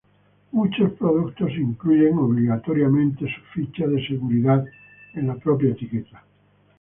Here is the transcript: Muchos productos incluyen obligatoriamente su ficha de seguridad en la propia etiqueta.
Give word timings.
Muchos 0.51 0.93
productos 0.93 1.51
incluyen 1.51 2.17
obligatoriamente 2.17 3.25
su 3.27 3.41
ficha 3.53 3.85
de 3.85 4.03
seguridad 4.07 4.65
en 5.13 5.27
la 5.27 5.35
propia 5.35 5.69
etiqueta. 5.73 6.23